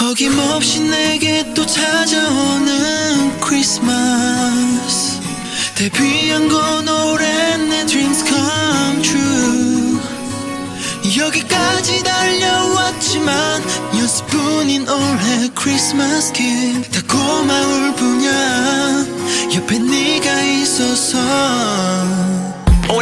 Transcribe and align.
어김없이 0.00 0.80
내게 0.80 1.44
또 1.54 1.66
찾아오는 1.66 3.40
크리스마스. 3.40 5.18
데뷔한 5.74 6.48
건 6.48 6.88
오랜 6.88 7.68
내 7.68 7.84
dreams 7.84 8.24
come 8.24 9.02
true. 9.02 9.98
여기까지 11.18 12.04
달려왔지만 12.04 13.62
연습뿐인 13.98 14.88
올해 14.88 15.50
크리스마스 15.56 16.32
기다 16.32 17.02
고마울 17.08 17.94
뿐이야. 17.96 19.06
옆에 19.56 19.78
네가 19.78 20.42
있어서 20.42 21.18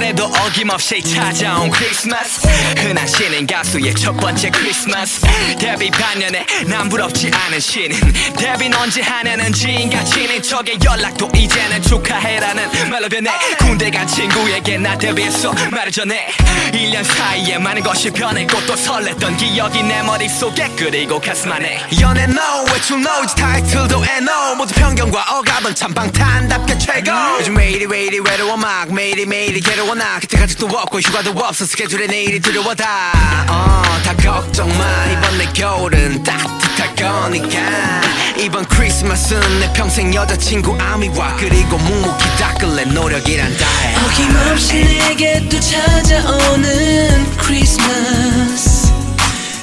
올해도 0.06 0.24
어김없이 0.24 1.02
찾아온 1.02 1.68
크리스마스. 1.70 2.46
흔한 2.78 3.06
신인 3.08 3.44
가수의 3.46 3.92
첫 3.94 4.12
번째 4.16 4.50
크리스마스. 4.50 5.20
데뷔 5.58 5.90
반년에 5.90 6.46
난 6.66 6.88
부럽지 6.88 7.28
않은 7.32 7.58
신인. 7.58 7.98
데뷔는 8.36 8.78
언제 8.78 9.02
하냐는 9.02 9.52
지 9.52 9.68
인가치는 9.72 10.42
척의 10.42 10.78
연락도 10.84 11.28
이제는 11.34 11.82
축하해라는 11.82 12.90
말로 12.90 13.08
변해 13.08 13.30
군대 13.58 13.90
간 13.90 14.06
친구에게 14.06 14.78
나 14.78 14.96
데뷔했어 14.96 15.52
말을 15.72 15.90
전해. 15.90 16.28
1년 16.72 17.02
사이에 17.02 17.58
많은 17.58 17.82
것이 17.82 18.10
변했고 18.10 18.64
또 18.66 18.74
설렜던 18.74 19.36
기억이 19.38 19.82
내 19.82 20.02
머릿속에 20.02 20.70
그리고 20.76 21.20
가슴 21.20 21.50
안에. 21.50 21.84
연애 22.00 22.24
no 22.24 22.64
외출 22.72 22.98
no 23.00 23.26
타이틀도 23.36 24.04
NO 24.04 24.54
모두 24.56 24.72
편견과 24.74 25.38
억압은 25.38 25.74
참 25.74 25.92
방탄답게 25.92 26.78
최고. 26.78 27.10
요즘 27.40 27.56
왜 27.56 27.70
이리 27.70 27.86
왜 27.86 28.04
이리 28.04 28.20
외로워 28.20 28.56
막 28.56 28.92
매일이 28.92 29.26
매일이 29.26 29.60
괴로워 29.60 29.95
나. 29.96 30.18
그때 30.20 30.36
가족도 30.38 30.66
없고 30.66 31.00
휴가도 31.00 31.30
없어 31.30 31.64
스케줄에 31.64 32.06
내일이 32.06 32.38
두려워 32.40 32.74
다어다 32.74 34.14
걱정 34.16 34.68
마. 34.76 35.06
이번 35.06 35.38
내 35.38 35.46
겨울은 35.52 36.22
따뜻할 36.22 36.94
거니까. 36.94 38.00
이번 38.38 38.66
크리스마스는 38.66 39.60
내 39.60 39.72
평생 39.72 40.12
여자친구 40.14 40.76
아미와 40.78 41.36
그리고 41.36 41.78
묵묵히 41.78 42.24
닦을래 42.38 42.84
노력이란 42.84 43.56
다해 43.56 43.96
어김없이 44.04 44.74
내게 44.98 45.48
또 45.48 45.58
찾아오는 45.58 47.36
크리스마스. 47.38 48.92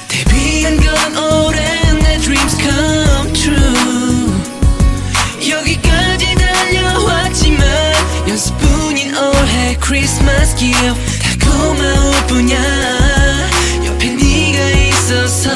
데뷔한 0.08 0.76
건 0.78 1.16
오랜 1.16 1.53
크리스마스 9.84 10.56
기억 10.56 10.96
다 11.20 11.46
고마울 11.46 12.26
뿐이야. 12.26 12.58
옆에 13.84 14.08
네가 14.08 14.70
있어서. 14.70 15.50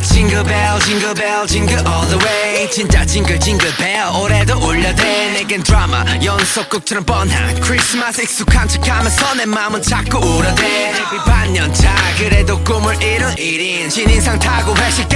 징글벨 0.00 0.80
징글벨 0.84 1.46
징글 1.48 1.74
all 1.78 2.08
the 2.08 2.24
way. 2.24 2.70
진짜 2.70 3.04
징글 3.04 3.40
징글벨 3.40 4.00
올해도 4.22 4.58
울려대. 4.58 5.32
내겐 5.32 5.64
드라마 5.64 6.04
연속극처럼 6.22 7.04
뻔한 7.04 7.60
크리스마스 7.60 8.22
익숙한 8.22 8.68
척하면서 8.68 9.34
내 9.34 9.44
맘은 9.44 9.82
자꾸 9.82 10.18
울어대. 10.18 10.92
반년차 11.26 11.94
그래도 12.16 12.62
꿈을 12.62 13.00
이룬 13.02 13.34
1인 13.34 13.90
신인상 13.90 14.38
타고 14.38 14.74
회식 14.76 15.08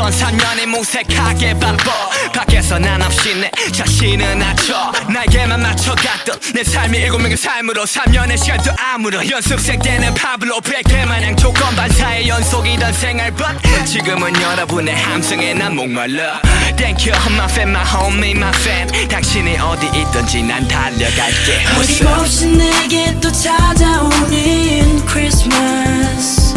얼었던 0.00 0.10
3년이 0.10 0.66
무색하게 0.66 1.54
바빠. 1.58 2.08
밖에서 2.32 2.78
난 2.78 3.02
없이 3.02 3.34
내 3.34 3.50
자신을 3.70 4.38
낮춰. 4.38 4.90
나에게만 5.12 5.60
맞춰갔던 5.60 6.40
내 6.54 6.64
삶이 6.64 6.98
일곱 6.98 7.18
명의 7.20 7.36
삶으로 7.36 7.84
3년의 7.84 8.38
시간도 8.38 8.72
아무런 8.78 9.28
연습생 9.30 9.78
때는 9.80 10.14
파블로 10.14 10.60
백개 10.62 11.04
마냥 11.04 11.36
조건 11.36 11.76
반사의 11.76 12.28
연속이던 12.28 12.92
생활 12.94 13.30
but 13.32 13.84
지금은 13.84 14.40
여러분의 14.40 14.96
함성에 14.96 15.54
난 15.54 15.76
목말라. 15.76 16.40
Thank 16.76 17.12
you 17.12 17.32
my 17.32 17.44
fan 17.50 17.68
my 17.70 17.84
homie 17.84 18.30
my 18.32 18.54
fan 18.56 19.08
당신이 19.08 19.58
어디 19.58 19.86
있든지 19.86 20.42
난 20.42 20.66
달려갈게. 20.66 21.66
up? 21.66 21.78
어림없이 21.78 22.46
내게 22.46 23.14
또 23.20 23.30
찾아오는 23.30 25.04
크리스마스 25.04 26.54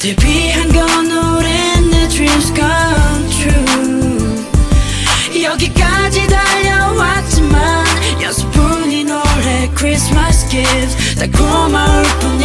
데뷔한 0.00 0.72
건 0.72 1.17
dreams 2.38 2.52
come 2.54 3.28
true. 3.30 4.44
여기까지 5.42 6.26
달려왔지만 6.26 7.84
연습뿐인 8.22 9.10
올해 9.10 9.70
크리스마스 9.74 10.48
gift 10.48 11.16
다 11.16 11.26
고마울 11.36 12.04
뿐 12.20 12.37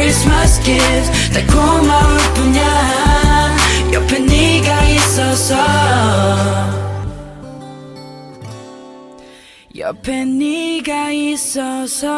크리스마스 0.00 0.62
gift 0.62 1.12
다 1.34 1.46
고마울 1.52 2.18
뿐이야. 2.32 3.56
옆에 3.92 4.18
네가 4.18 4.88
있어서. 4.88 5.56
옆에 9.76 10.24
네가 10.24 11.10
있어서 11.10 12.08